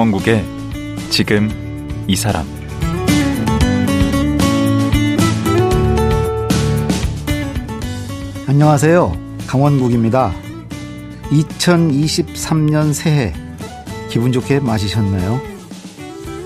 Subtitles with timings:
[0.00, 0.42] 강원국의
[1.10, 1.50] 지금
[2.08, 2.46] 이 사람
[8.46, 9.14] 안녕하세요.
[9.46, 10.32] 강원국입니다.
[11.30, 13.34] 2023년 새해
[14.08, 15.38] 기분 좋게 맞으셨나요?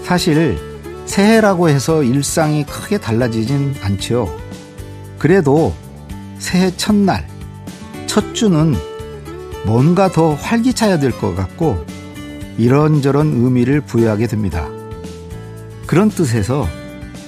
[0.03, 0.59] 사실
[1.07, 4.37] 새해라고 해서 일상이 크게 달라지진 않죠.
[5.17, 5.73] 그래도
[6.41, 7.25] 새해 첫날,
[8.09, 8.75] 첫 주는
[9.65, 11.94] 뭔가 더 활기차야 될 것 같고
[12.59, 14.69] 이런저런 의미를 부여하게 됩니다.
[15.87, 16.67] 그런 뜻에서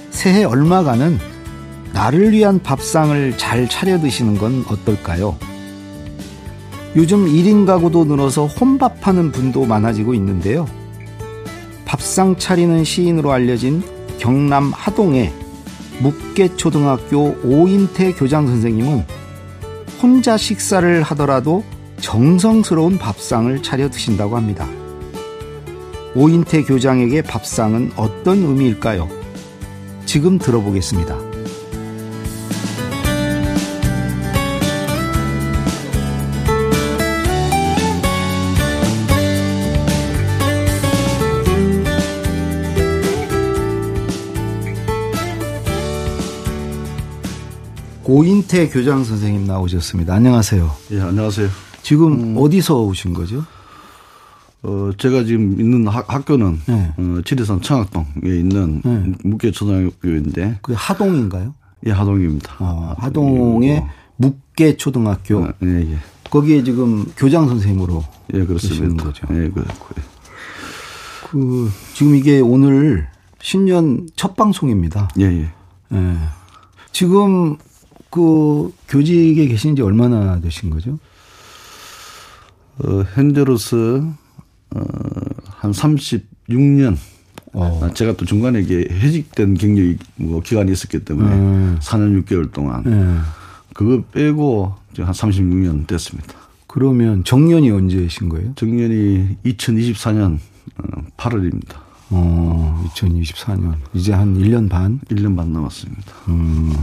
[0.09, 1.19] 새해 얼마간은
[1.93, 5.37] 나를 위한 밥상을 잘 차려 드시는 건 어떨까요?
[6.95, 10.67] 요즘 1인 가구도 늘어서 혼밥하는 분도 많아지고 있는데요.
[11.85, 13.83] 밥상 차리는 시인으로 알려진
[14.19, 15.31] 경남 하동의
[15.99, 19.05] 묵계초등학교 오인태 교장 선생님은
[20.01, 21.63] 혼자 식사를 하더라도
[22.01, 24.67] 정성스러운 밥상을 차려 드신다고 합니다.
[26.15, 29.07] 오인태 교장에게 밥상은 어떤 의미일까요?
[30.05, 31.27] 지금 들어보겠습니다.
[48.03, 50.13] 고인태 교장 선생님 나오셨습니다.
[50.15, 50.71] 안녕하세요.
[50.91, 51.49] 예, 안녕하세요.
[51.83, 52.37] 지금 음.
[52.37, 53.43] 어디서 오신 거죠?
[54.67, 56.93] 어, 제가 지금 있는 학, 학교는 네.
[56.97, 59.13] 어, 지리산 청학동에 있는 네.
[59.23, 60.59] 묵계초등학교인데.
[60.61, 61.55] 그 하동인가요?
[61.85, 62.55] 예, 하동입니다.
[62.59, 63.89] 어, 하동의 어.
[64.17, 65.37] 묵계초등학교.
[65.37, 65.97] 어, 예, 예.
[66.29, 69.05] 거기에 지금 교장 선생님으로 예, 그렇습니다.
[69.05, 69.25] 거죠.
[69.31, 70.05] 예, 그렇고요.
[71.29, 73.07] 그 지금 이게 오늘
[73.41, 75.07] 신년 첫 방송입니다.
[75.19, 75.49] 예, 예.
[75.93, 76.17] 예.
[76.91, 77.55] 지금
[78.09, 80.99] 그 교직에 계신 지 얼마나 되신 거죠?
[82.79, 84.03] 어, 현재로서
[84.75, 84.81] 어,
[85.45, 86.97] 한 36년.
[87.53, 87.79] 어.
[87.83, 91.77] 아, 제가 또 중간에 이게 해직된 경력이 뭐 기간이 있었기 때문에 음.
[91.81, 93.21] 4년 6개월 동안 음.
[93.73, 96.33] 그거 빼고 한 36년 됐습니다.
[96.67, 98.53] 그러면 정년이 언제신 거예요?
[98.55, 100.39] 정년이 2024년
[101.15, 101.75] 8월입니다.
[102.09, 103.75] 어, 2024년.
[103.93, 104.99] 이제 한 1년 반?
[105.09, 106.13] 1년 반 남았습니다.
[106.29, 106.73] 음.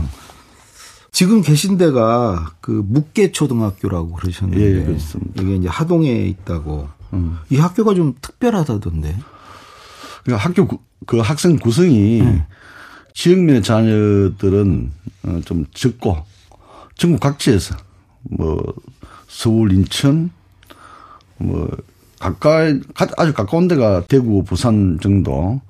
[1.11, 5.41] 지금 계신 데가 그 묵계초등학교라고 그러셨는데 예, 그렇습니다.
[5.41, 6.89] 이게 이제 하동에 있다고.
[7.15, 7.37] 음.
[7.49, 9.15] 이 학교가 좀 특별하다던데.
[10.23, 12.43] 그러니까 학교 구, 그 학생 구성이 음.
[13.13, 14.91] 지역민의 자녀들은
[15.23, 16.17] 어, 좀 적고
[16.95, 17.75] 전국 각지에서
[18.23, 18.73] 뭐
[19.27, 20.31] 서울, 인천
[21.37, 21.69] 뭐
[22.19, 22.79] 가까이
[23.17, 25.61] 아주 가까운 데가 대구, 부산 정도.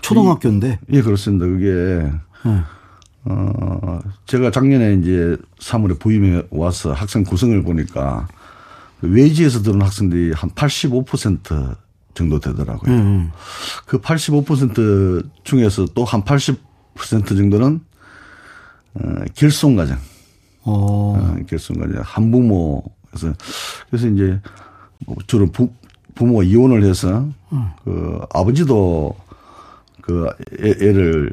[0.00, 0.78] 초등학교인데.
[0.88, 1.46] 이, 예, 그렇습니다.
[1.46, 2.10] 그게
[2.46, 2.64] 음.
[3.24, 8.26] 어, 제가 작년에 이제 3월에 부임해 와서 학생 구성을 보니까
[9.02, 11.76] 외지에서 들어온 학생들이 한 85%
[12.14, 12.94] 정도 되더라고요.
[12.94, 13.30] 음.
[13.86, 16.56] 그85% 중에서 또 한 80%
[17.28, 17.80] 정도는
[18.94, 19.00] 어,
[19.34, 19.96] 결손 가정.
[20.62, 21.16] 어.
[21.18, 22.02] 어, 결손 가정.
[22.04, 22.82] 한부모.
[23.10, 23.34] 그래서,
[23.90, 24.40] 그래서 이제
[25.06, 25.72] 뭐 주로 부,
[26.14, 27.70] 부모가 이혼을 해서 음.
[27.84, 29.14] 그 아버지도
[30.02, 30.28] 그
[30.60, 31.32] 애, 애를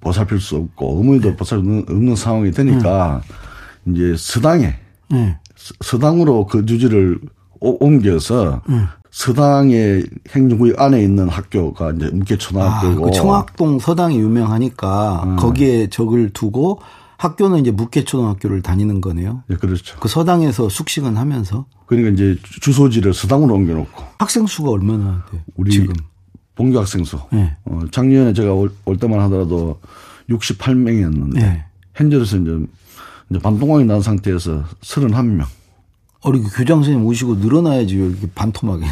[0.00, 1.36] 보살필 수 없고 어머니도 네.
[1.36, 3.22] 보살필 수 없는 상황이 되니까
[3.84, 3.92] 네.
[3.92, 4.74] 이제 서당에
[5.10, 5.38] 네.
[5.80, 7.18] 서당으로 그 주지를
[7.60, 8.82] 옮겨서 네.
[9.10, 13.06] 서당의 행정구역 안에 있는 학교가 이제 묵계초등학교고.
[13.06, 15.36] 아, 그 청학동 서당이 유명하니까 음.
[15.36, 16.80] 거기에 적을 두고
[17.16, 19.42] 학교는 이제 묵계초등학교를 다니는 거네요.
[19.48, 19.98] 네, 그렇죠.
[19.98, 21.66] 그 서당에서 숙식은 하면서.
[21.86, 24.04] 그러니까 이제 주소지를 서당으로 옮겨놓고.
[24.18, 25.40] 학생 수가 얼마나 돼요?
[25.56, 25.94] 우리 지금
[26.54, 27.18] 본교 학생 수.
[27.32, 27.56] 네.
[27.64, 29.80] 어, 작년에 제가 올, 올 때만 하더라도
[30.30, 31.64] 68명이었는데 네.
[31.94, 32.56] 현재로서 이제,
[33.30, 35.44] 이제 반동강이 난 상태에서 31명.
[36.22, 38.84] 어, 이렇게 교장 선생님 오시고 늘어나야지 이렇게 반토막이.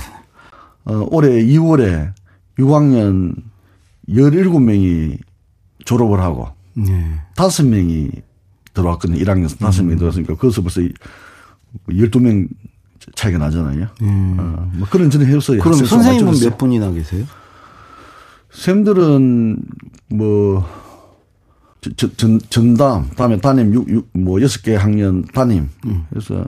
[0.86, 2.12] 어, 올해 2월에
[2.58, 3.34] 6학년
[4.08, 5.18] 17명이
[5.84, 7.18] 졸업을 하고 네.
[7.34, 8.22] 5명이
[8.74, 9.18] 들어왔거든요.
[9.18, 9.96] 1학년 5명이 음.
[9.96, 10.80] 들어왔으니까 거기서 벌써
[11.88, 12.48] 12명
[13.14, 13.88] 차이가 나잖아요.
[14.02, 14.36] 음.
[14.38, 17.24] 어, 뭐 그런 전에 해서 그럼 선생님은 몇 분이나 계세요?
[18.52, 19.58] 쌤들은
[20.10, 20.66] 뭐
[21.94, 25.68] 전, 전, 전담, 다음에 담임 6, 6, 뭐 6개 학년 담임.
[25.84, 26.04] 음.
[26.10, 26.44] 그래서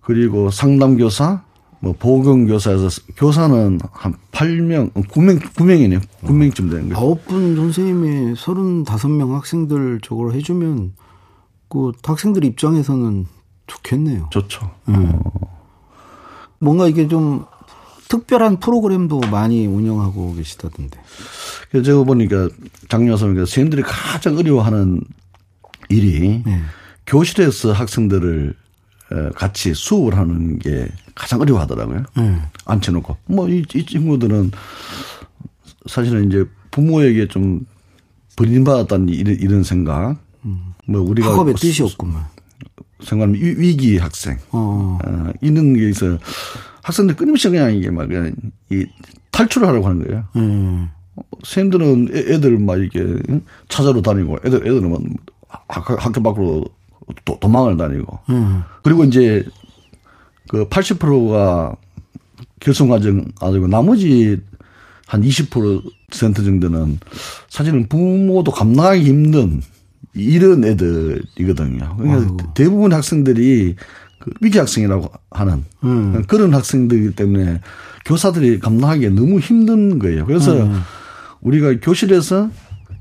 [0.00, 1.42] 그리고 상담교사,
[1.80, 6.00] 뭐 보건교사에서 교사는 한 8명, 9명, 9명이네요.
[6.22, 7.16] 9명쯤 되는 거예요.
[7.16, 10.94] 9분 선생님이 35명 학생들 저걸 해주면
[11.68, 13.26] 그 학생들 입장에서는
[13.66, 14.28] 좋겠네요.
[14.30, 14.70] 좋죠.
[14.88, 15.12] 음.
[15.12, 15.30] 어.
[16.58, 17.44] 뭔가 이게 좀
[18.08, 20.98] 특별한 프로그램도 많이 운영하고 계시다던데.
[21.70, 22.48] 그래서 제가 보니까
[22.88, 25.00] 장녀선생님 선생님들이 가장 어려워하는
[25.88, 26.60] 일이 네.
[27.06, 28.54] 교실에서 학생들을
[29.12, 32.04] 어, 같이 수업을 하는 게 가장 어려워하더라고요.
[32.18, 32.42] 음.
[32.64, 34.50] 앉혀놓고 뭐 이 이 친구들은
[35.88, 37.64] 사실은 이제 부모에게 좀
[38.36, 40.16] 버림받았다는 이런, 이런 생각.
[40.44, 40.74] 음.
[40.86, 42.24] 뭐 우리가 학업의 뜻이 없구만.
[43.02, 44.38] 생각하면 위기 학생.
[44.52, 44.98] 어.
[45.04, 46.18] 어 이런 게 있어요.
[46.86, 48.32] 학생들 끊임없이 그냥 이게 막 그냥
[48.70, 48.86] 이
[49.32, 50.24] 탈출을 하려고 하는 거예요.
[50.36, 50.88] 음.
[51.42, 53.20] 선생님들은 애들 막 이렇게
[53.68, 55.00] 찾아러 다니고 애들 애들은 막
[55.66, 56.64] 학교, 밖으로
[57.24, 58.20] 도, 도망을 다니고.
[58.28, 58.62] 음.
[58.84, 59.44] 그리고 이제
[60.48, 61.74] 그 80%가
[62.60, 64.40] 결승 과정 아니고 나머지
[65.08, 65.82] 한 20%
[66.36, 67.00] 정도는
[67.48, 69.60] 사실은 부모도 감당하기 힘든
[70.14, 71.96] 이런 애들이거든요.
[71.96, 72.36] 그러니까 아이고.
[72.54, 73.74] 대부분 학생들이
[74.18, 76.24] 그 위기 학생이라고 하는 음.
[76.26, 77.60] 그런 학생들이기 때문에
[78.04, 80.26] 교사들이 감당하기 너무 힘든 거예요.
[80.26, 80.80] 그래서 음.
[81.40, 82.50] 우리가 교실에서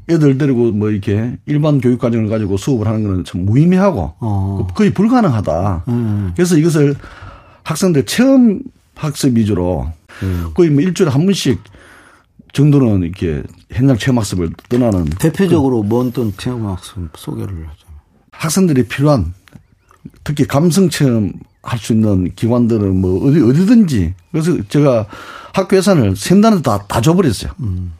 [0.09, 4.67] 애들 데리고 뭐 이렇게 일반 교육 과정을 가지고 수업을 하는 거는 참 무의미하고 어.
[4.75, 5.83] 거의 불가능하다.
[5.87, 6.31] 음.
[6.35, 6.95] 그래서 이것을
[7.63, 8.61] 학생들 체험
[8.95, 9.91] 학습 위주로
[10.21, 10.51] 음.
[10.53, 11.59] 거의 뭐 일주일에 한 번씩
[12.53, 17.87] 정도는 이렇게 현장 체험 학습을 떠나는 대표적으로 그 뭔떤 체험 학습 소개를 하죠.
[18.31, 19.33] 학생들이 필요한
[20.25, 21.31] 특히 감성 체험
[21.63, 25.07] 할 수 있는 기관들은 뭐 어디 어디든지 그래서 제가
[25.53, 27.53] 학교 예산을 샘단을 다 다 줘버렸어요.
[27.61, 27.93] 음.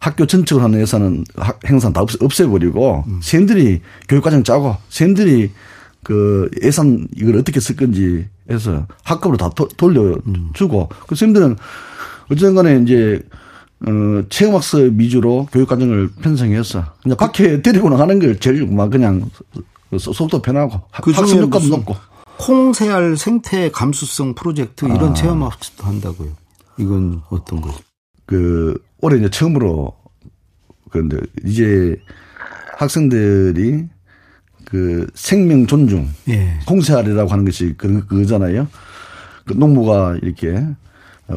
[0.00, 1.24] 학교 전체로 하는 예산은
[1.66, 3.18] 행사 다 없애, 버리고 음.
[3.22, 5.50] 쌤들이 교육과정 짜고 쌤들이
[6.04, 10.96] 그 예산 이걸 어떻게 쓸 건지 해서 학급으로 다 도, 돌려주고 음.
[11.08, 11.56] 그 쌤들은
[12.30, 13.20] 어쨌든 간에 이제
[13.86, 19.28] 어, 체험학습 위주로 교육과정을 편성해서 그냥 밖에 데리고 나가는 걸 제일 막 그냥
[19.96, 21.96] 속도 편하고 그 학습력도 높고
[22.38, 25.14] 콩새알 생태 감수성 프로젝트 이런 아.
[25.14, 26.30] 체험학습도 한다고요.
[26.78, 27.78] 이건 어떤 거죠?
[28.26, 29.96] 그 올해 이제 처음으로
[30.90, 31.96] 그런데 이제
[32.76, 33.86] 학생들이
[34.64, 36.58] 그 생명 존중 예.
[36.66, 38.68] 콩새알이라고 하는 것이 그 그거잖아요.
[39.46, 40.64] 그 농부가 이렇게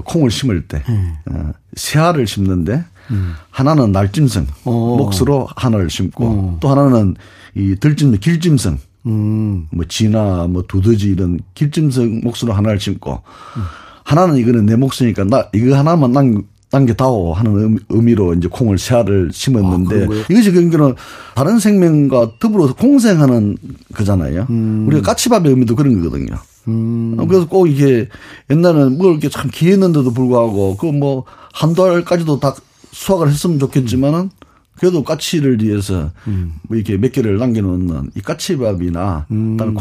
[0.06, 1.15] 콩을 심을 때 음.
[1.30, 3.34] 어, 새알을 심는데 음.
[3.50, 4.98] 하나는 날짐승 오.
[4.98, 6.58] 몫으로 하나를 심고 오.
[6.60, 7.16] 또 하나는
[7.56, 8.78] 이 들짐 길짐승
[9.08, 9.68] 음.
[9.72, 13.12] 뭐 쥐나 뭐 두더지 이런 길짐승 몫으로 하나를 심고
[13.58, 13.62] 음.
[14.04, 16.44] 하나는 이거는 내 몫이니까 나 이거 하나만 남
[16.74, 20.96] 남겨다오 하는 의미로 이제 콩을 새알을 심었는데 아, 이것이 그러니까
[21.36, 23.58] 다른 생명과 더불어서 공생하는
[23.94, 24.48] 거잖아요.
[24.50, 24.86] 음.
[24.88, 26.34] 우리가 까치밥의 의미도 그런 거거든요.
[26.69, 27.18] 음.
[27.28, 28.08] 그래서 꼭 이게
[28.50, 32.56] 옛날에는 뭐 이렇게 참 기했는데도 불구하고 그 뭐 한 달까지도 다
[32.92, 34.30] 수확을 했으면 좋겠지만은
[34.78, 36.54] 그래도 까치를 위해서 음.
[36.64, 39.58] 뭐 이렇게 몇 개를 남겨놓는 이 까치밥이나 음.
[39.58, 39.78] 다른 음.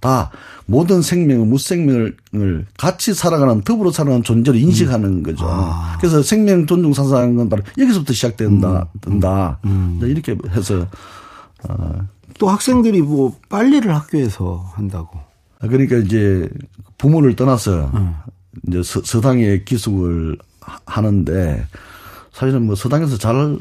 [0.00, 0.30] 다
[0.66, 5.22] 모든 생명을 무생명을 같이 살아가는 더불어 살아가는 존재로 인식하는 음.
[5.22, 5.46] 거죠.
[5.48, 5.96] 아.
[6.00, 8.88] 그래서 생명 존중 사상은 사 바로 여기서부터 시작된다.
[8.92, 9.00] 음.
[9.00, 9.58] 된다.
[9.64, 10.00] 음.
[10.02, 10.86] 이렇게 해서
[11.68, 12.00] 어.
[12.38, 15.20] 또 학생들이 뭐 빨래를 학교에서 한다고.
[15.60, 16.48] 아, 그러니까 이제
[16.96, 18.14] 부모를 떠나서 음.
[18.66, 20.38] 이제 서, 서당의 기숙을
[20.86, 21.66] 하는데
[22.32, 23.58] 사실은 뭐 서당에서 잘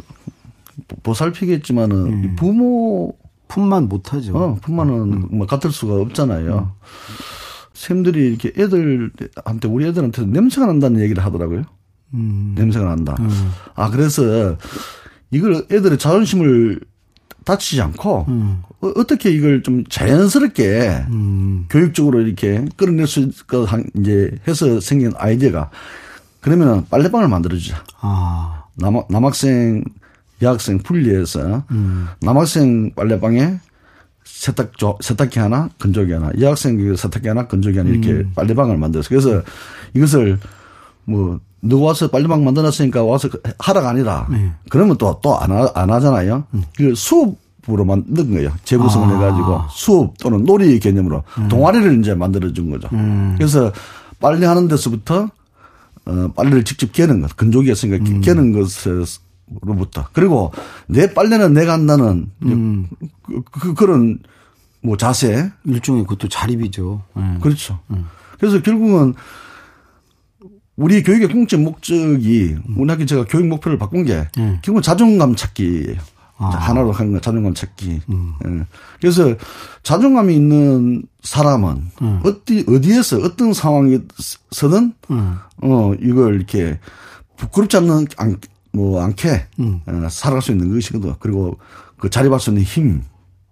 [1.03, 2.35] 보살피겠지만은 음.
[2.37, 3.15] 부모
[3.47, 4.35] 품만 못하죠.
[4.37, 5.27] 어, 품만은 음.
[5.31, 6.57] 뭐 같을 수가 없잖아요.
[6.57, 6.87] 음.
[7.73, 11.63] 쌤들이 이렇게 애들한테 우리 애들한테 냄새가 난다는 얘기를 하더라고요.
[12.13, 12.55] 음.
[12.57, 13.15] 냄새가 난다.
[13.19, 13.29] 음.
[13.75, 14.57] 아 그래서
[15.31, 16.81] 이걸 애들의 자존심을
[17.45, 18.61] 다치지 않고 음.
[18.81, 21.65] 어, 어떻게 이걸 좀 자연스럽게 음.
[21.69, 25.71] 교육적으로 이렇게 끌어낼 수 있을까 이제 해서 생긴 아이디어가
[26.47, 27.83] 그러면은 빨래방을 만들어주자.
[27.99, 28.63] 아.
[28.75, 29.83] 남, 남학생,
[30.41, 32.07] 여학생 분리해서 음.
[32.21, 33.59] 남학생 빨래방에
[34.23, 38.31] 세탁, 세탁기 하나, 건조기 하나, 여학생 그 세탁기 하나, 건조기 하나 이렇게 음.
[38.35, 39.41] 빨래방을 만들어서 그래서
[39.93, 40.39] 이것을
[41.05, 44.51] 뭐 누가 와서 빨래방 만들었으니까 와서 하라가 아니라 네.
[44.69, 46.43] 그러면 또 또 안 안 하잖아요.
[46.53, 46.63] 음.
[46.77, 48.51] 그 수업으로 만든 거예요.
[48.63, 49.17] 재구성을 아.
[49.17, 51.47] 해가지고 수업 또는 놀이 개념으로 음.
[51.49, 52.87] 동아리를 이제 만들어 준 거죠.
[52.93, 53.35] 음.
[53.37, 53.71] 그래서
[54.19, 55.29] 빨래하는 데서부터
[56.07, 58.21] 어, 빨래를 직접 개는 것, 건조기였으니까 음.
[58.21, 60.07] 개는 것으로부터.
[60.13, 60.53] 그리고
[60.87, 62.87] 내 빨래는 내가 한다는 음.
[63.23, 64.19] 그, 그, 그런
[64.81, 65.51] 뭐 자세.
[65.65, 67.03] 일종의 그것도 자립이죠.
[67.15, 67.37] 네.
[67.41, 67.79] 그렇죠.
[67.91, 68.05] 음.
[68.39, 69.15] 그래서 결국은
[70.77, 74.59] 우리 교육의 공적 목적이 우리 학교 제가 교육 목표를 바꾼 게 네.
[74.61, 75.97] 결국은 자존감 찾기예요.
[76.37, 76.49] 아.
[76.49, 78.01] 하나로 하는 건 자존감 찾기.
[78.09, 78.33] 음.
[78.45, 78.65] 예.
[79.01, 79.35] 그래서
[79.83, 82.21] 자존감이 있는 사람은 음.
[82.23, 85.37] 어디 어디에서 어떤 상황에서든 음.
[85.63, 86.79] 어 이걸 이렇게
[87.37, 88.39] 부끄럽지 않는 안,
[88.71, 89.81] 뭐 않게 음.
[89.87, 91.15] 어, 살아갈 수 있는 것이거든.
[91.19, 91.57] 그리고
[91.97, 93.03] 그 자리할 수 있는 힘.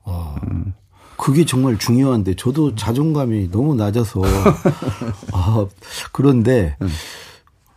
[0.04, 0.36] 아.
[0.52, 0.74] 음.
[1.18, 4.22] 그게 정말 중요한데 저도 자존감이 너무 낮아서
[5.32, 5.66] 아,
[6.12, 6.90] 그런데 음.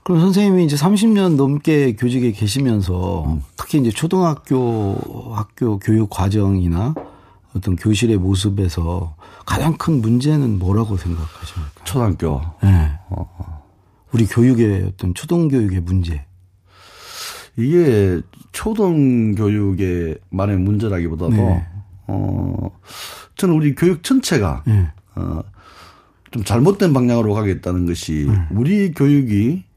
[0.08, 3.42] 그럼 선생님이 이제 30년 넘게 교직에 계시면서 음.
[3.58, 4.96] 특히 이제 초등학교
[5.34, 6.94] 학교 교육 과정이나
[7.54, 11.84] 어떤 교실의 모습에서 가장 큰 문제는 뭐라고 생각하십니까?
[11.84, 12.40] 초등학교.
[12.62, 12.90] 네.
[14.10, 16.24] 우리 교육의 어떤 초등교육의 문제.
[17.58, 18.22] 이게
[18.52, 21.66] 초등교육의 만의 문제라기보다도 네.
[22.06, 22.70] 어
[23.36, 24.90] 저는 우리 교육 전체가 네.
[25.14, 28.46] 어좀 잘못된 방향으로 가겠다는 것이 네.
[28.52, 29.67] 우리 교육이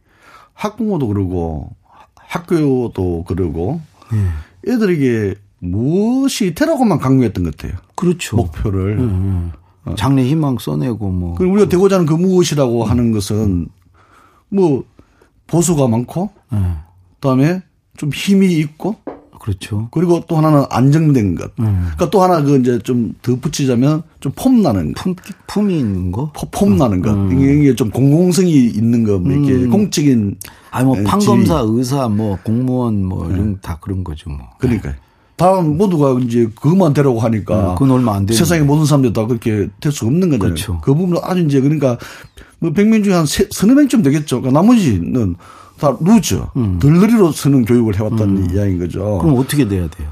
[0.62, 1.72] 학부모도 그러고
[2.16, 4.72] 학교도 그러고 네.
[4.72, 7.80] 애들에게 무엇이 되라고만 강요했던 것 같아요.
[7.96, 8.38] 그렇죠.
[8.38, 9.00] 목표를.
[9.00, 9.52] 음,
[9.88, 9.96] 음.
[9.96, 11.36] 장래 희망 써내고 뭐.
[11.36, 13.70] 그리고 우리가 되고자 하는 그 무엇이라고 하는 것은
[14.50, 14.84] 뭐
[15.48, 16.60] 보수가 많고 네.
[17.16, 17.64] 그다음에
[17.98, 18.98] 좀 힘이 있고
[19.42, 19.88] 그렇죠.
[19.92, 21.56] 그리고 또 하나는 안정된 것.
[21.56, 25.02] 그러니까 또 하나 그 이제 좀 더 붙이자면 좀 폼 나는 것.
[25.04, 25.16] 품,
[25.48, 26.32] 품이 있는 거?
[26.34, 27.12] 포- 폼 나는 것.
[27.34, 30.36] 이게 좀 공공성이 있는 거, 뭐 이렇게 공적인.
[30.70, 31.78] 아니, 뭐, 에, 판검사, 지위.
[31.78, 34.40] 의사, 뭐, 공무원, 뭐, 이런 다 그런 거죠, 뭐.
[34.60, 34.94] 그러니까.
[35.36, 37.72] 다 모두가 이제 그것만 되라고 하니까.
[37.72, 40.54] 음, 그건 얼마 안 되는 세상의 모든 사람들이 다 그렇게 될 수 없는 거잖아요.
[40.54, 40.80] 그렇죠.
[40.82, 41.98] 그 부분은 아주 이제 그러니까
[42.60, 44.40] 뭐 100명 중에 한 세, 서너 명쯤 되겠죠.
[44.42, 45.36] 그러니까 나머지는
[45.82, 46.40] 다 루즈,
[46.80, 49.16] 덜러리로 쓰는 교육을 해왔다는 이야기인 거죠.
[49.16, 49.20] 음.
[49.20, 50.10] 그럼 어떻게 돼야 돼요?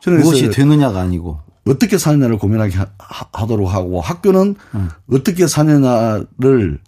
[0.00, 1.38] 저는 무엇이 되느냐가 아니고.
[1.68, 4.88] 어떻게 사느냐를 고민하게 하- 하, 도록 하고 학교는 음.
[5.12, 6.78] 어떻게 사느냐를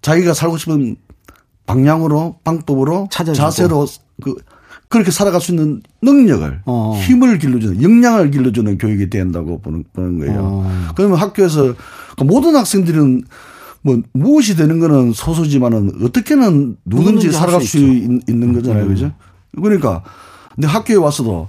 [0.00, 0.96] 자기가 살고 싶은
[1.66, 3.36] 방향으로 방법으로 찾아주고.
[3.36, 3.86] 자세로
[4.22, 4.34] 그
[4.88, 6.98] 그렇게 살아갈 수 있는 능력을 어.
[7.04, 10.40] 힘을 길러주는 역량을 길러주는 교육이 된다고 보는, 보는 거예요.
[10.42, 10.88] 어.
[10.96, 11.74] 그러면 학교에서
[12.16, 13.24] 그 모든 학생들은
[13.82, 18.84] 뭐 무엇이 되는 거는 소수지만은 어떻게는 누구든지 누구든지 살아갈 할수 수 있, 는 거잖아요.
[18.84, 18.88] 음.
[18.88, 19.12] 그죠?
[19.54, 20.02] 그러니까
[20.54, 21.48] 근데 학교에 와서도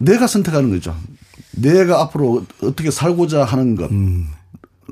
[0.00, 0.94] 내가 선택하는 거죠.
[1.52, 4.28] 내가 앞으로 어떻게 살고자 하는 것, 음.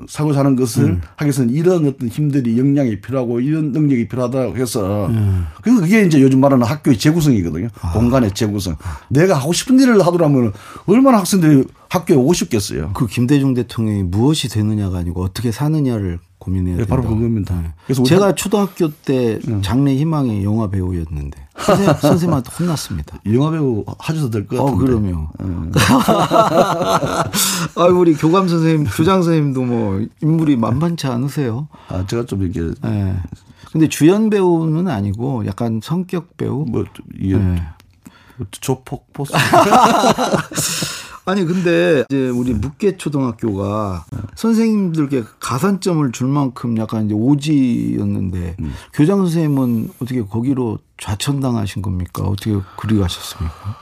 [0.07, 5.09] 살고자 하는 것을 하기 위해서는 이런 어떤 힘들이 역량이 필요하고 이런 능력이 필요하다고 해서
[5.61, 7.69] 그래서 그게 이제 요즘 말하는 학교의 재구성이거든요.
[7.93, 8.75] 공간의 재구성.
[9.09, 10.53] 내가 하고 싶은 일을 하더라면
[10.85, 12.91] 얼마나 학생들이 학교에 오고 싶겠어요.
[12.93, 16.95] 그 김대중 대통령이 무엇이 되느냐가 아니고 어떻게 사느냐를 고민해야 네, 된다.
[16.95, 17.61] 바로 그겁니다.
[17.85, 23.19] 그래서 우리 제가 초등학교 때 장래 희망이 영화 배우였는데 선생, 선생님한테 혼났습니다.
[23.33, 24.85] 영화 배우 하셔도 될것 어, 같은데.
[24.85, 25.27] 그럼요.
[27.75, 31.67] 아, 우리 교감 선생님, 교장 선생님도 뭐 인물이 만만치 않으세요.
[31.89, 33.15] 아, 제가 좀 이렇게 예.
[33.71, 36.63] 근데 주연 배우는 아니고 약간 성격 배우.
[36.65, 36.85] 뭐
[37.19, 37.61] 이게 네.
[38.51, 39.33] 조폭 포스
[41.27, 44.05] 아니 근데 이제 우리 묵계 초등학교가
[44.35, 48.55] 선생님들께 가산점을 줄 만큼 약간 이제 오지였는데
[48.93, 52.23] 교장 선생님은 어떻게 거기로 좌천당하신 겁니까?
[52.23, 53.75] 어떻게 그리 가셨습니까?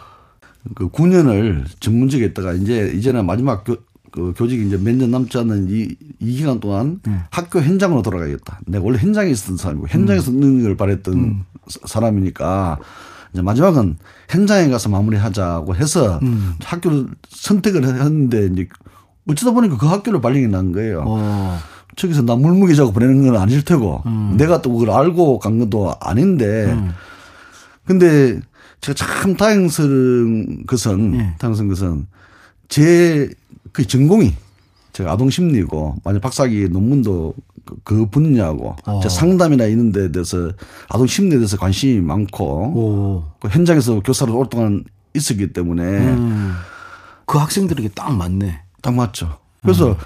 [0.74, 3.78] 그 9년을 전문직에 있다가 이제 이제는 마지막 교,
[4.12, 7.00] 그 교직이 이제 몇 년 남지 않은 이, 이 기간 동안
[7.30, 8.60] 학교 현장으로 돌아가겠다.
[8.66, 11.14] 내가 원래 현장에 있었던 사람이고 현장에서 능력을 발휘했던
[11.68, 12.80] 사- 사람이니까
[13.36, 13.98] 이제 마지막은
[14.30, 16.20] 현장에 가서 마무리하자고 해서
[16.64, 18.68] 학교를 선택을 했는데 이제
[19.30, 21.04] 어쩌다 보니까 그 학교를 발령이 난 거예요.
[21.06, 21.60] 어.
[21.98, 24.02] 저기서 나 물무기자고 보내는 건 아닐 테고
[24.38, 26.76] 내가 또 그걸 알고 간 것도 아닌데
[27.86, 28.40] 근데
[28.82, 32.08] 제가 참 다행스러운 것은 다행스러운 것은
[32.70, 33.30] 제
[33.76, 34.34] 그 전공이
[34.94, 37.34] 제가 아동 심리고 만약 박사학위 논문도
[37.66, 40.52] 그- 그 분야고 제가 상담이나 이런 데 대해서
[40.90, 43.24] 아동 심리에 대해서 관심이 많고 오.
[43.40, 46.16] 그 현장에서 교사로 오랫동안 있었기 때문에
[47.26, 48.62] 그 학생들에게 딱 맞네.
[48.82, 49.38] 딱 맞죠.
[49.64, 49.98] 그래서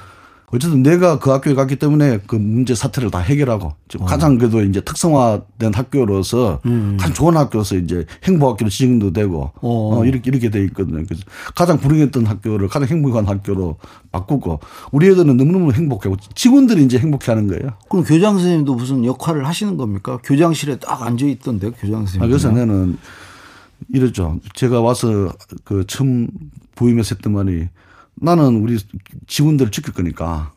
[0.51, 4.82] 어쨌든 내가 그 학교에 갔기 때문에 그 문제 사태를 다 해결하고 지금 가장 그래도 이제
[4.82, 6.62] 특성화된 학교로서
[6.98, 11.03] 가장 좋은 학교로서 이제 행복학교로 지정도 되고 어, 이렇게 이렇게 돼 있거든요.
[11.06, 11.24] 그래서
[11.56, 13.77] 가장 불행했던 학교를 가장 행복한 학교로
[14.12, 14.60] 바꾸고
[14.91, 17.74] 우리 애들은 너무너무 행복하고 직원들이 이제 행복해하는 거예요.
[17.89, 20.20] 그럼 교장 선생님도 무슨 역할을 하시는 겁니까?
[20.24, 22.24] 교장실에 딱 앉아 있던데 교장 선생님.
[22.24, 22.98] 아, 그래서 나는
[23.94, 24.39] 이랬죠.
[24.53, 25.32] 제가 와서
[25.63, 26.27] 그 처음
[26.82, 27.68] 했던 말이
[28.21, 28.77] 나는 우리
[29.27, 30.51] 직원들을 지킬 거니까.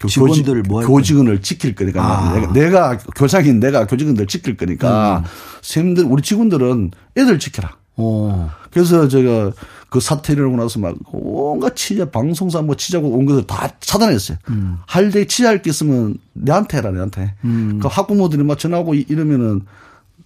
[0.00, 2.34] 교- 직원들 뭐할 교직원을 지킬 거니까 아.
[2.34, 5.24] 내가, 내가 교장인 내가 교직원들 지킬 거니까
[5.60, 7.76] 선생님들 우리 직원들은 애들 지켜라.
[7.96, 8.48] 어.
[8.70, 9.50] 그래서 제가
[9.90, 14.38] 그 사태 일어나고 나서 막 온갖 취재 방송사 뭐 취재하고 온 것을 다 차단했어요.
[14.86, 17.34] 할때 취재할 게 있으면 내한테 해라 내한테.
[17.42, 19.62] 그 학부모들이 막 전화하고 이- 이러면은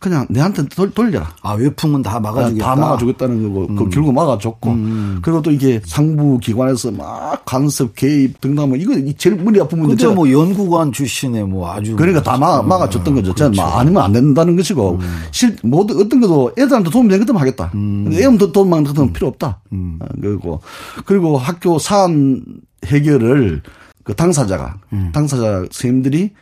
[0.02, 1.35] 그냥 내한테 돌, 돌려라.
[1.40, 2.66] 아 외풍은 다 막아주겠다.
[2.66, 4.76] 다 막아주겠다는 거고 그 결국 막아줬고
[5.23, 9.97] 그리고 또 이게 상부 기관에서 막 간섭 개입 등등하면 이거 이 제일 머리 아픈 문제
[9.97, 13.35] 제가 뭐 연구관 출신의 뭐 아주 그러니까 다 막, 막아줬던 거죠.
[13.35, 15.23] 저는 막 아니면 안 된다는 것이고, 음.
[15.30, 17.71] 실, 모든 어떤 것도 애들한테 도움이 되는 것도 하겠다.
[17.71, 19.61] 근데 애한테 도움만 것도 필요 없다.
[19.73, 19.99] 음.
[20.00, 20.61] 어, 그리고,
[21.06, 22.42] 그리고 학교 사안
[22.85, 23.62] 해결을
[24.02, 25.11] 그 당사자가, 음.
[25.12, 26.32] 당사자 선생님들이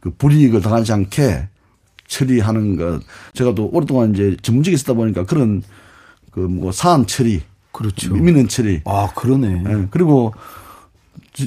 [0.00, 1.48] 그 불이익을 당하지 않게
[2.08, 3.00] 처리하는 것.
[3.34, 5.62] 제가 또 오랫동안 이제 전문직에 있다 보니까 그런
[6.30, 8.14] 그 뭐 사안 처리, 그렇죠.
[8.14, 8.82] 민원 처리.
[8.84, 9.64] 아, 그러네.
[9.66, 9.86] 예.
[9.90, 10.34] 그리고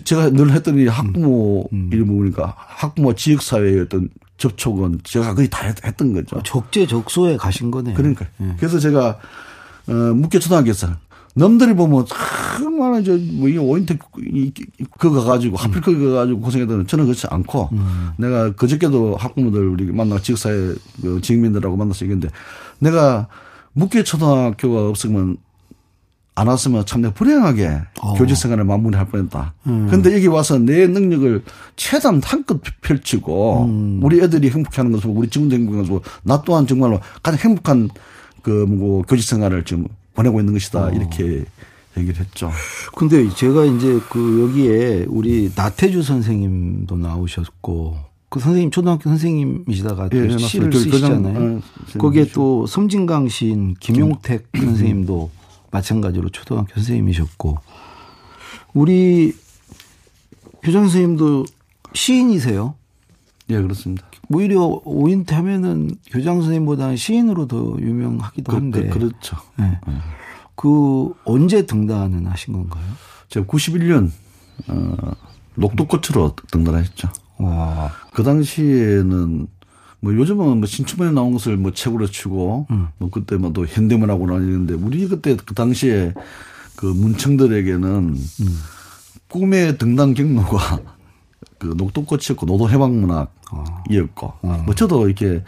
[0.03, 1.89] 제가 늘 했더니 학부모 음.
[1.93, 6.37] 이름 보니까 학부모 지역사회의 어떤 접촉은 제가 거의 다 했, 던 거죠.
[6.37, 7.95] 아, 적재적소에 가신 거네요.
[7.95, 8.25] 그러니까.
[8.41, 8.55] 예.
[8.57, 9.19] 그래서 제가
[9.87, 10.87] 어, 묵계 초등학교에서
[11.35, 12.05] 넘들이 보면
[12.59, 13.99] 정말 저뭐 이 오인택
[14.97, 18.09] 그거 가가지고 하필 그거 가가지고 고생했던 저는 그렇지 않고 음.
[18.17, 22.33] 내가 그저께도 학부모들 우리 만나 지역사회 그 지역민들하고 만나서 얘기했는데
[22.79, 23.27] 내가
[23.73, 25.37] 묵계 초등학교가 없으면
[26.35, 28.13] 안 왔으면 참 내가 불행하게 어.
[28.13, 29.53] 교직 생활을 마무리할 뻔했다.
[29.67, 29.87] 음.
[29.89, 31.43] 근데 여기 와서 내 능력을
[31.75, 33.99] 최대한 한껏 펼치고 음.
[34.01, 37.89] 우리 애들이 행복해하는 것을 보고 우리 친구도 행복한 것을 보고 나 또한 정말로 가장 행복한
[38.41, 40.91] 그 뭐 교직 생활을 지금 보내고 있는 것이다 어.
[40.91, 41.45] 이렇게
[41.97, 42.51] 얘기를 했죠.
[42.95, 47.97] 근데 제가 이제 그 여기에 우리 나태주 선생님도 나오셨고
[48.29, 51.57] 그 선생님 초등학교 선생님이시다가 예, 시를 그 쓰시잖아요.
[51.57, 51.61] 어,
[51.97, 54.59] 거기에 또 섬진강 시인 김용택 음.
[54.59, 55.31] 선생님도
[55.71, 57.57] 마찬가지로 초등학교 선생님이셨고
[58.73, 59.33] 우리
[60.61, 61.45] 교장 선생님도
[61.93, 62.75] 시인이세요?
[63.49, 64.05] 예, 그렇습니다.
[64.31, 68.89] 오히려 오인태 하면은 교장 선생님보다는 시인으로 더 유명하기도 그, 한데.
[68.89, 69.79] 그, 렇죠 네.
[69.87, 69.93] 네.
[70.59, 72.83] 그 언제 등단은 하신 건가요?
[73.29, 74.11] 제가 91년
[74.67, 75.13] 어,
[75.55, 77.07] 녹두꽃으로 등단했죠.
[77.37, 77.93] 와.
[78.13, 79.47] 그 당시에는
[80.01, 82.89] 뭐 요즘은 뭐 신춘문에 나온 것을 뭐 책으로 치고 음.
[82.97, 86.13] 뭐 그때 뭐또 현대문하고 나뉘는데 우리 그때 그 당시에
[86.75, 88.59] 그 문청들에게는 음.
[89.29, 90.81] 꿈의 등단 경로가
[91.57, 94.63] 그 녹두꽃이었고 노도해방문학이었고 어.
[94.65, 95.41] 뭐 저도 이렇게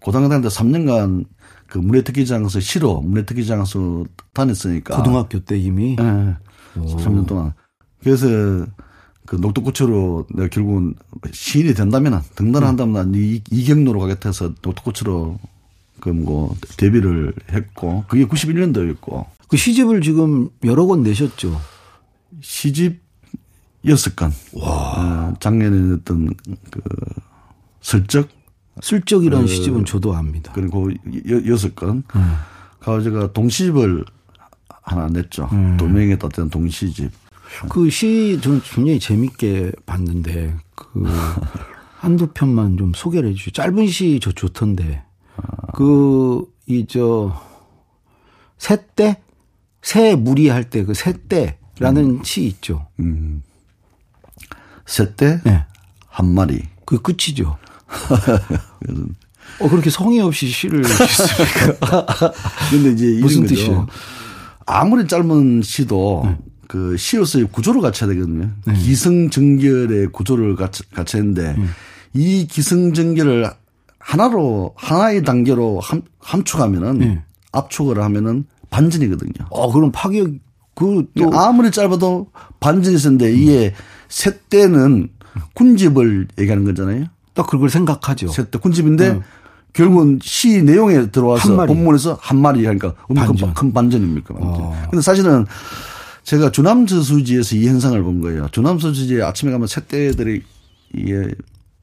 [0.00, 1.26] 고등학교 다닐 때 3년간
[1.68, 6.02] 그 문예특기장에서 시로 문예특기장에서 다녔으니까 고등학교 때 이미 예.
[6.02, 6.34] 네.
[6.74, 7.52] 3년 동안
[8.02, 8.26] 그래서
[9.26, 10.94] 그 녹두꽃으로 내가 결국은
[11.32, 12.68] 시인이 된다면 등단을 음.
[12.68, 15.38] 한다면 난 이, 이 경로로 가겠다 해서 녹두꽃으로
[16.00, 21.60] 그뭐 데뷔를 했고 그게 91년도였고 그 시집을 지금 여러 권 내셨죠.
[22.40, 23.00] 시집
[23.86, 24.32] 여섯 건.
[24.52, 25.30] 와.
[25.30, 26.34] 어, 작년에 냈던
[26.70, 26.80] 그
[27.80, 28.28] 슬쩍
[28.82, 30.52] 슬쩍이라는 그, 시집은 저도 압니다.
[30.54, 30.90] 그리고
[31.48, 32.02] 여, 섯 건.
[32.14, 32.34] 음.
[32.80, 34.04] 가고 제가 동시집을
[34.82, 35.48] 하나 냈죠.
[35.52, 35.76] 음.
[35.76, 37.10] 도명에 따뜻한 동시집.
[37.70, 41.04] 그 시 저는 굉장히 재밌게 봤는데 그
[41.98, 43.52] 한두 편만 좀 소개를 해 주시죠.
[43.62, 45.02] 짧은 시 저 좋던데.
[45.74, 47.32] 그 이 저
[48.58, 49.16] 새 때
[49.82, 52.22] 새 무리할 때 그 새 때라는 음.
[52.24, 52.86] 시 있죠.
[53.00, 53.42] 음.
[54.86, 55.64] 새 때 네.
[56.08, 56.62] 한 마리.
[56.84, 57.56] 그 끝이죠.
[59.60, 62.06] 어 그렇게 성의 없이 시를 쓰습니까?
[62.70, 63.86] 근데 이제 무슨 뜻이에요?
[64.66, 66.36] 아무리 짧은 시도 네.
[66.68, 68.50] 그 시로서의 구조를 갖춰야 되거든요.
[68.66, 68.74] 네.
[68.74, 71.64] 기승전결의 구조를 갖춰, 갖춰야 하는데 네.
[72.12, 73.50] 이 기승전결을
[73.98, 77.22] 하나로 하나의 단계로 함, 함축하면은 네.
[77.52, 79.46] 압축을 하면은 반전이거든요.
[79.50, 80.30] 어 그럼 파격
[80.74, 83.74] 그또 아무리 짧아도 반전이 있었는데 이게
[84.08, 85.08] 새 때는
[85.54, 87.06] 군집을 얘기하는 거잖아요.
[87.38, 88.26] 딱 그걸 생각하죠.
[88.28, 89.20] 새때 군집인데 네.
[89.72, 93.54] 결국은 시 내용에 들어와서 한 본문에서 한 마리 하니까 반전.
[93.54, 94.34] 큰 반전입니까?
[94.34, 94.60] 반전.
[94.60, 94.86] 어.
[94.90, 95.46] 근데 사실은
[96.24, 98.48] 제가 주남 저수지에서 이 현상을 본 거예요.
[98.50, 100.42] 주남 저수지에 아침에 가면 새떼들이
[100.96, 101.28] 이게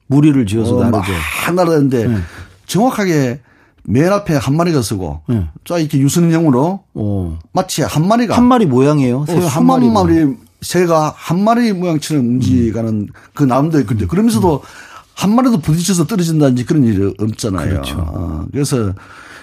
[0.08, 1.12] 무리를 지어서 어, 나르죠.
[1.54, 2.18] 나르는데 네.
[2.66, 3.40] 정확하게
[3.84, 5.48] 맨 앞에 한 마리가 쓰고 네.
[5.64, 7.38] 쫙 이렇게 유선형으로 어.
[7.54, 9.24] 마치 한 마리가 한 마리 모양이에요.
[9.26, 13.08] 어, 한 마리 마리 새가 한 마리 모양처럼 움직이가는 음.
[13.32, 14.06] 그 나무도 있거든요.
[14.06, 14.95] 그러면서도 음.
[15.16, 17.68] 한 마리도 부딪혀서 떨어진다든지 그런 일이 없잖아요.
[17.68, 17.98] 그렇죠.
[17.98, 18.94] 어, 그래서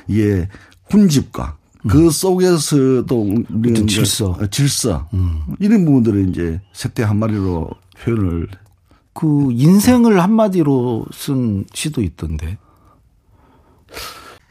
[0.07, 0.47] 이게
[0.89, 1.57] 군집과
[1.89, 5.41] 그 속에서도 우리는 질서, 어, 질서 음.
[5.59, 8.47] 이런 부분들을 이제 색대 한 마리로 표현을
[9.13, 12.57] 그 인생을 한마디로 쓴 시도 있던데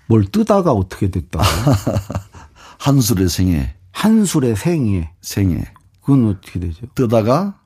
[0.06, 1.40] 뭘 뜨다가 어떻게 됐다
[2.78, 6.86] 한술의 생애 한술의 생애 생애 그건 어떻게 되죠?
[6.94, 7.60] 뜨다가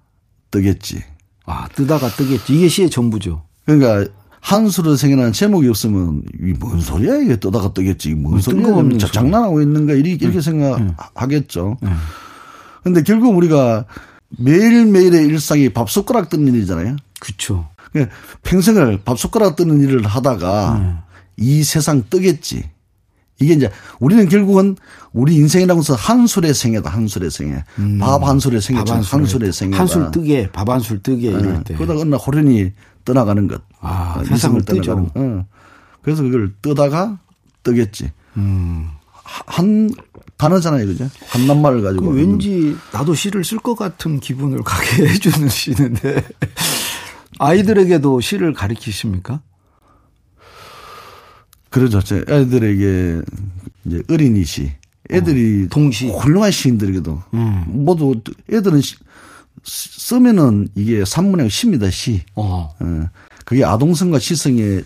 [0.50, 1.02] 뜨겠지.
[1.46, 3.45] 아 뜨다가 뜨겠지 이게 시의 전부죠.
[3.66, 9.94] 그러니까 한수를 생겨난 제목이 없으면 이뭔 소리야 이게 떠다가 뜨겠지 뭔 소리야 저 장난하고 있는가
[9.94, 10.40] 이렇게, 이렇게 네.
[10.40, 11.78] 생각하겠죠.
[11.82, 11.90] 네.
[12.84, 13.84] 근데 결국 우리가
[14.38, 16.96] 매일매일의 일상이 밥 숟가락 뜨는 일이잖아요.
[17.20, 17.68] 그렇죠.
[18.44, 20.94] 평생을 밥 숟가락 뜨는 일을 하다가 네.
[21.38, 22.70] 이 세상 뜨겠지.
[23.40, 24.76] 이게 이제 우리는 결국은
[25.12, 26.88] 우리 인생이라고 해서 한 술의 생애다.
[26.90, 27.64] 한 술의 생애.
[27.78, 27.98] 음.
[27.98, 28.82] 밥한 술의 생애.
[28.86, 29.76] 한 술의 생애.
[29.76, 31.74] 한 술 뜨게 밥 한 술 뜨게 이럴 때.
[31.74, 32.72] 그러다 어느 날 호련히
[33.06, 33.62] 떠나가는 것.
[33.80, 35.10] 아, 어, 세상을 떠나가는.
[35.14, 35.46] 어.
[36.02, 37.18] 그래서 그걸 뜨다가
[37.62, 38.12] 뜨겠지.
[38.36, 38.90] 음.
[39.24, 39.90] 한
[40.36, 41.08] 단어잖아요, 그죠?
[41.28, 42.10] 한 낱말을 가지고.
[42.10, 46.22] 왠지 나도 시를 쓸 것 같은 기분을 가게 해주는 시인데
[47.38, 49.40] 아이들에게도 시를 가르치십니까?
[51.70, 52.00] 그러죠.
[52.02, 53.22] 제 아이들에게
[53.84, 54.72] 이제 어린이 시,
[55.10, 57.18] 애들이 어, 동시 훌륭한 시인들이거든.
[57.34, 57.64] 음.
[57.68, 58.20] 모두
[58.52, 58.96] 애들은 시,
[59.64, 62.22] 쓰면은 이게 산문의 시입니다 시.
[62.34, 62.74] 어.
[62.82, 63.08] 예.
[63.44, 64.80] 그게 아동성과 시성에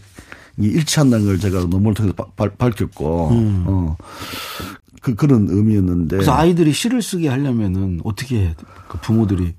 [0.58, 3.64] 일치한다는 걸 제가 논문을 통해서 바, 밝혔고, 음.
[3.66, 3.96] 어.
[5.00, 6.16] 그, 그런 의미였는데.
[6.16, 8.64] 그래서 아이들이 시를 쓰게 하려면은 어떻게 해야 돼?
[8.88, 9.54] 그 부모들이,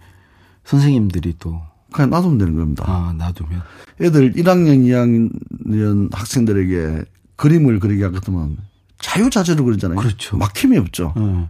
[0.65, 1.61] 선생님들이 또.
[1.91, 2.85] 그냥 놔두면 되는 겁니다.
[2.87, 3.61] 아, 놔두면.
[4.01, 7.03] 애들 1학년, 2학년 학생들에게
[7.35, 8.57] 그림을 그리게 하거든
[8.99, 9.99] 자유자재로 그러잖아요.
[9.99, 10.37] 그렇죠.
[10.37, 11.13] 막힘이 없죠.
[11.17, 11.49] 네.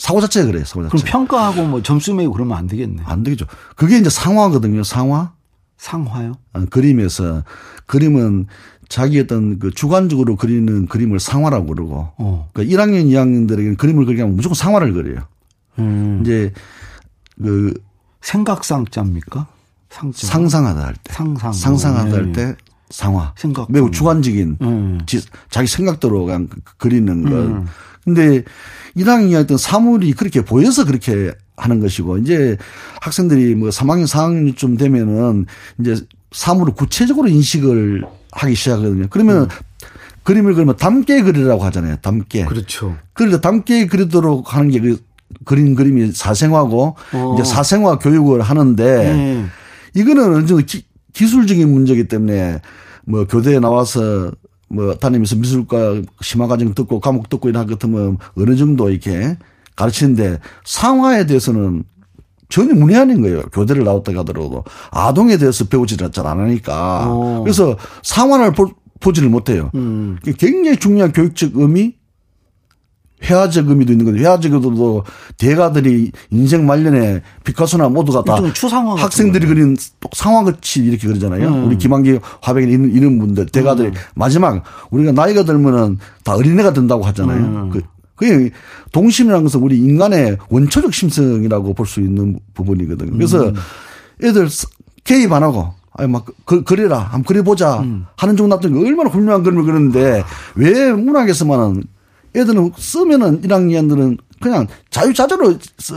[0.00, 0.96] 사고 자체가 그래요, 사고 자체.
[0.96, 3.02] 그럼 평가하고 뭐 점수 매고 그러면 안 되겠네.
[3.04, 3.44] 안 되겠죠.
[3.76, 5.32] 그게 이제 상화거든요, 상화.
[5.76, 6.32] 상화요?
[6.54, 7.44] 아, 그림에서
[7.86, 8.46] 그림은
[8.88, 12.48] 자기 어떤 그 주관적으로 그리는 그림을 상화라고 그러고 어.
[12.52, 15.26] 그러니까 1학년, 2학년들에게는 그림을 그리게 하면 무조건 상화를 그려요.
[15.78, 16.20] 음.
[16.22, 16.52] 이제
[17.40, 17.74] 그
[18.22, 19.46] 생각상자입니까?
[19.90, 20.26] 상자.
[20.26, 21.52] 상상하다 할 때, 상상.
[21.52, 22.14] 상상하다 네.
[22.14, 22.56] 할때
[22.90, 23.34] 상화.
[23.36, 23.70] 생각.
[23.70, 25.00] 매우 주관적인 음.
[25.06, 27.64] 지- 자기 생각대로 그냥 그- 그리는 것.
[28.04, 28.42] 근데
[28.96, 32.56] 1학년 어떤 사물이 그렇게 보여서 그렇게 하는 것이고 이제
[33.00, 35.46] 학생들이 뭐 3학년, 4학년쯤 되면은
[35.80, 35.96] 이제
[36.32, 39.06] 사물을 구체적으로 인식을 하기 시작하거든요.
[39.10, 39.48] 그러면
[40.22, 41.96] 그림을 그리면 담게 그리라고 하잖아요.
[41.96, 42.46] 담게.
[42.46, 42.96] 그렇죠.
[43.12, 45.10] 그러니까 담게 그리도록 하는 게 그
[45.44, 47.34] 그린 그림이 사생화고 어.
[47.34, 49.44] 이제 사생화 교육을 하는데 네.
[49.94, 52.60] 이거는 어느 정도 기, 기술적인 문제이기 때문에
[53.06, 54.32] 뭐 교대에 나와서
[54.70, 59.36] 뭐 다니면서 미술과 심화과정 듣고 과목 듣고 이런 것 같으면 어느 정도 이렇게
[59.76, 61.84] 가르치는데 상화에 대해서는
[62.48, 63.42] 전혀 문외한인 거예요.
[63.52, 67.06] 교대를 나왔다 하더라도 아동에 대해서 배우지를 잘 안 하니까.
[67.08, 67.42] 어.
[67.42, 69.70] 그래서 상화를 보, 보지를 못해요.
[69.74, 70.18] 음.
[70.38, 71.94] 굉장히 중요한 교육적 의미,
[73.22, 75.04] 회화적 의미도 있는 건데 회화적 의미도
[75.38, 78.40] 대가들이 인생 말년에 피카소나 모두가 다
[78.96, 79.76] 학생들이 그린
[80.12, 81.48] 상황같이 이렇게 그러잖아요.
[81.48, 81.66] 음.
[81.66, 87.40] 우리 김한기 화백이 이런, 이런 분들 대가들이 마지막 우리가 나이가 들면은 다 어린애가 된다고 하잖아요.
[87.40, 87.70] 음.
[87.70, 87.82] 그
[88.16, 88.50] 그게
[88.92, 93.12] 동심이라는 것은 우리 인간의 원초적 심성이라고 볼 수 있는 부분이거든요.
[93.12, 93.54] 그래서 음.
[94.22, 94.48] 애들
[95.04, 98.04] 개입 안 하고 아니 막 그, 그려라 한번 그려보자 음.
[98.16, 100.22] 하는 중 놨더니 얼마나 훌륭한 그림을 그렸는데
[100.54, 101.84] 왜 문학에서만은
[102.34, 105.94] 애들은 쓰면은 1학년들은 그냥 자유자재로 쓰,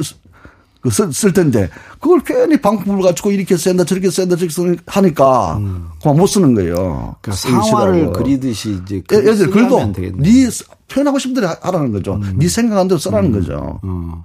[0.81, 1.69] 그 쓸, 쓸 텐데
[2.01, 5.59] 그걸 괜히 방법을 가지고 이렇게 쓴다 저렇게 쓴다 저렇게 쓰 하니까
[6.01, 7.15] 그만 못 쓰는 거예요.
[7.21, 8.11] 그러니까 상화를.
[8.11, 10.29] 그리듯이 이제 애- 애들 글도 되겠네.
[10.29, 12.19] 네 쓰- 표현하고 싶은 대로 하라는 거죠.
[12.35, 13.79] 네 생각한 대로 쓰라는 거죠.
[13.81, 14.23] 어.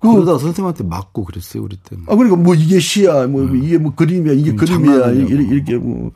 [0.00, 2.04] 그러다 선생님한테 맞고 그랬어요 우리 때는.
[2.08, 5.30] 아, 그러니까 뭐 이게 시야, 뭐 이게 뭐 그림이야, 이게 음, 그림이야, 장난이냐고.
[5.30, 6.10] 이렇게, 이렇게 뭐.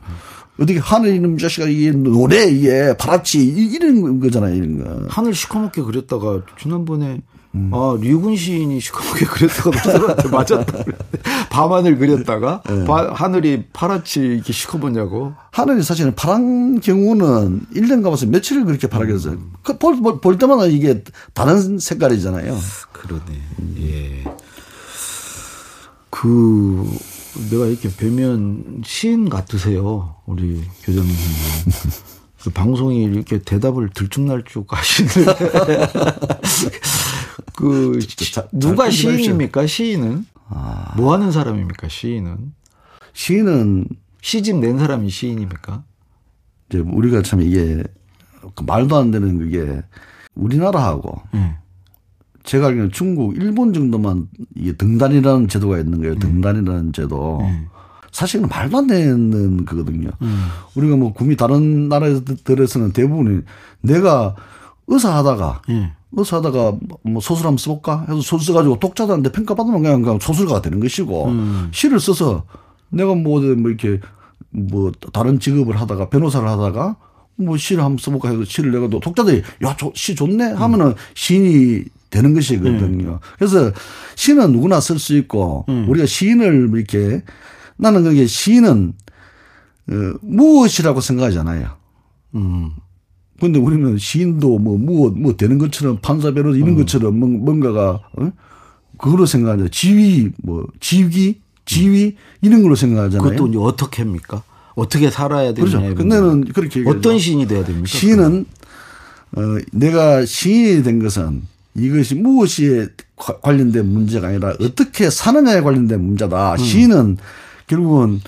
[0.59, 5.05] 어떻게 하늘 있는 자식아 이게 노래 이게 파랗지 이- 이런 거잖아요 이런 거.
[5.09, 7.21] 하늘 시커멓게 그렸다가 지난번에
[7.55, 7.71] 음.
[7.73, 10.83] 아 류군 시인이 시커멓게 그렸다가 그 사람한테 맞았다
[11.49, 12.85] 밤하늘 그렸다가 네.
[12.85, 19.33] 바- 하늘이 파랗지 이렇게 시커멓냐고 하늘이 사실은 파란 경우는 1년 가봐서 며칠을 그렇게 파랗게 했어요.
[19.33, 19.51] 음.
[19.63, 22.57] 그 볼, 볼, 볼 때마다 이게 다른 색깔이잖아요.
[22.93, 23.41] 그러네
[23.81, 24.23] 예.
[26.09, 26.85] 그
[27.49, 31.13] 내가 이렇게 뵈면 시인 같으세요 우리 교장님
[32.43, 35.35] 그 방송이 이렇게 대답을 들쭉날쭉 하시는데
[37.55, 37.99] 그
[38.31, 38.89] 자- 잘 누가.
[38.89, 40.93] 시인입니까 시인은 아.
[40.97, 42.53] 뭐 하는 사람입니까 시인은
[43.13, 43.87] 시인은
[44.21, 45.83] 시집 낸 사람이 시인입니까?
[46.69, 47.83] 이제 우리가 참 이게
[48.55, 49.81] 그 말도 안 되는 그게
[50.35, 51.57] 우리나라하고 예.
[52.47, 56.15] 제가 알기로는 중국, 일본 정도만 이게 등단이라는 제도가 있는 거예요.
[56.15, 57.41] 등단이라는 제도.
[58.11, 60.09] 사실은 말도 안 되는 거거든요.
[60.75, 63.41] 우리가 뭐 구미 다른 나라들에서는 대부분이
[63.81, 64.35] 내가
[64.87, 65.91] 의사 하다가 예.
[66.13, 70.79] 의사 하다가 뭐 소설 한번 써볼까 해서 소설 써가지고 독자들한테 평가받으면 그냥, 그냥 소설가가 되는
[70.79, 71.29] 것이고
[71.71, 72.45] 시를 써서
[72.89, 73.99] 내가 뭐, 뭐 이렇게
[74.49, 76.95] 뭐 다른 직업을 하다가 변호사를 하다가
[77.35, 82.33] 뭐 시를 한번 써볼까 해서 시를 내가 또 독자들이 야, 저시 좋네 하면은 시인이 되는
[82.33, 83.19] 것이거든요.
[83.37, 83.71] 그래서
[84.15, 87.23] 시는 누구나 쓸 수 있고 우리가 시인을 이렇게
[87.77, 88.93] 나는 그게 시인은
[89.89, 91.69] 어, 무엇이라고 생각하잖아요.
[92.35, 92.71] 음.
[93.39, 98.31] 근데 우리는 시인도 뭐, 뭐, 뭐 되는 것처럼 판사 변호사 이런 것처럼 뭔- 뭔가가, 어?
[98.97, 99.69] 그걸로 생각하죠.
[99.69, 103.29] 지위, 뭐, 지위, 지위, 이런 걸로 생각하잖아요.
[103.29, 104.41] 그것도 이제 어떻게 합니까?
[104.75, 105.79] 어떻게 살아야 되느냐.
[105.79, 105.95] 그렇죠.
[105.95, 106.83] 근데는 그렇게.
[106.87, 107.87] 어떤 시인이 돼야 됩니까?
[107.87, 108.45] 시인은,
[109.37, 109.41] 어,
[109.71, 111.43] 내가 시인이 된 것은
[111.77, 116.53] 이것이 무엇이 과- 관련된 문제가 아니라 어떻게 사느냐에 관련된 문제다.
[116.53, 116.57] 음.
[116.57, 117.17] 시인은
[117.67, 118.19] 결국은,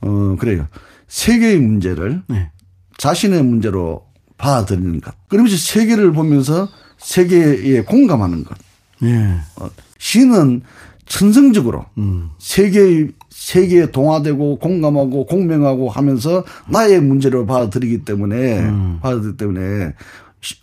[0.00, 0.66] 어, 그래요.
[1.06, 2.50] 세계의 문제를 네.
[2.98, 4.04] 자신의 문제로
[4.36, 5.14] 받아들이는 것.
[5.28, 8.56] 그러면서 세계를 보면서 세계에 공감하는 것.
[9.04, 9.36] 예.
[9.56, 10.62] 어, 시는
[11.06, 12.30] 천성적으로 음.
[12.38, 18.98] 세계 세계에 동화되고 공감하고 공명하고 하면서 나의 문제를 받아들이기 때문에 음.
[19.00, 19.92] 받아들이기 때문에 어,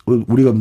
[0.06, 0.52] 우리가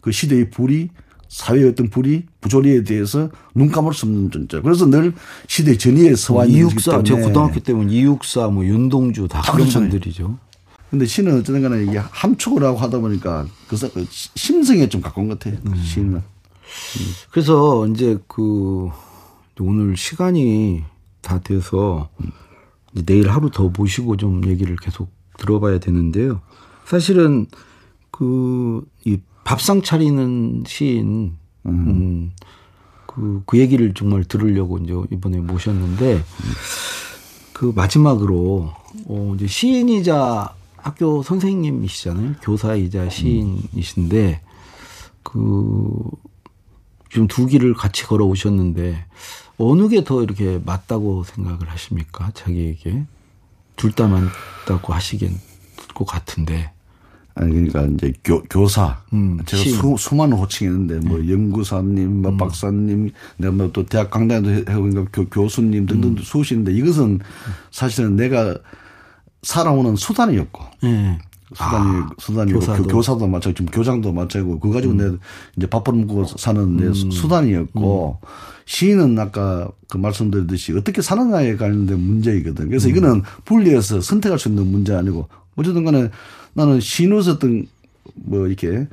[0.00, 0.90] 그 시대의 불이
[1.28, 4.60] 사회의 어떤 불이 부조리에 대해서 눈 감을 수 없는 존재.
[4.60, 5.12] 그래서 늘
[5.46, 9.80] 시대 전위에 서와 있는 이육사, 제가 고등학교 때면 이육사, 뭐 윤동주 다 그런 그렇죠.
[9.80, 10.38] 분들이죠.
[10.90, 13.76] 근데 시는 어쨌든 간에 이게 함축을 하고 하다 보니까 그
[14.10, 15.60] 심성에 좀 가까운 것 같아요.
[15.66, 15.76] 음.
[15.76, 16.22] 시는.
[17.30, 18.88] 그래서 이제 그
[19.60, 20.82] 오늘 시간이
[21.20, 22.08] 다 돼서
[22.92, 26.40] 내일 하루 더 모시고 좀 얘기를 계속 들어봐야 되는데요.
[26.86, 27.46] 사실은
[28.18, 32.32] 그 이 밥상 차리는 시인 음,
[33.06, 36.22] 그, 그 얘기를 정말 들으려고 이제 이번에 모셨는데
[37.52, 38.72] 그 마지막으로
[39.06, 42.34] 어 이제 시인이자 학교 선생님이시잖아요.
[42.42, 44.40] 교사이자 시인이신데
[45.22, 45.92] 그
[47.10, 49.06] 지금 두 길을 같이 걸어 오셨는데
[49.58, 52.30] 어느 게 더 이렇게 맞다고 생각을 하십니까?
[52.34, 53.04] 자기에게
[53.76, 55.38] 둘 다 맞다고 하시긴
[55.94, 56.70] 것 같은데.
[57.40, 58.98] 아니 그러니까 이제 교, 교사.
[59.12, 59.62] 음, 제가.
[59.62, 65.24] 수, 수많은 호칭이 있는데 뭐 연구사님, 뭐 박사님, 내가 뭐 또 대학 강단도 해보니까 교,
[65.26, 67.20] 교수님 등등 수시인데 이것은
[67.70, 68.56] 사실은 내가
[69.42, 70.64] 살아오는 수단이었고.
[70.84, 71.18] 예.
[71.54, 72.82] 수단이 수단이고 교사도.
[72.82, 75.10] 교, 교사도 마찬가지 지금 교장도 마찬가지고 그거 가지고 내
[75.56, 78.18] 이제 밥벌 먹고 사는 내 수- 수단이었고
[78.66, 82.68] 시인은 아까 그 말씀드렸듯이 어떻게 사느냐에 관련된 문제이거든.
[82.68, 86.10] 그래서 이거는 분리해서 선택할 수 있는 문제 아니고 어쨌든 간에
[86.54, 86.80] 나는
[87.32, 87.66] 어떤
[88.14, 88.86] 뭐 이렇게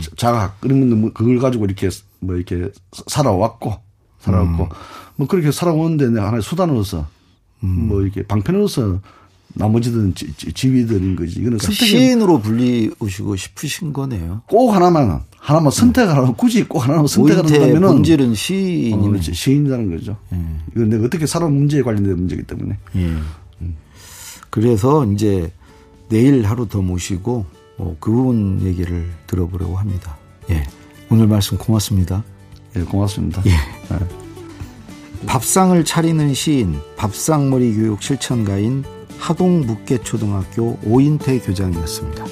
[0.00, 1.88] 자- 자각 그런 건 그걸 가지고 이렇게
[2.20, 2.68] 뭐 이렇게
[3.06, 3.74] 살아왔고
[4.20, 4.68] 살아왔고
[5.16, 7.06] 뭐 그렇게 살아오는데 내가 하나의 수단으로서
[7.60, 9.00] 뭐 이렇게 방편으로서
[9.58, 11.40] 나머지들은 지, 지, 지위들인 거지.
[11.40, 14.42] 이거는 선택이 시인으로 불리우시고 싶으신 거네요.
[14.46, 19.08] 꼭 하나만 하나만 선택하라면 굳이 꼭 하나만 선택한다면은 본질은 어, 시인이네.
[19.10, 19.32] 그렇지.
[19.32, 20.16] 시인이라는 거죠.
[20.74, 22.76] 이건 내가 어떻게 살아 문제에 관련된 문제이기 때문에.
[22.96, 23.12] 예.
[24.50, 25.50] 그래서 이제
[26.08, 27.46] 내일 하루 더 모시고
[27.78, 30.16] 어, 그 부분 얘기를 들어보려고 합니다.
[30.50, 30.62] 예.
[31.10, 32.24] 오늘 말씀 고맙습니다.
[32.76, 33.42] 예, 고맙습니다.
[33.46, 33.52] 예.
[35.26, 38.84] 밥상을 차리는 시인, 밥상머리 교육 실천가인
[39.18, 42.24] 하동 묵계초등학교 오인태 교장이었습니다.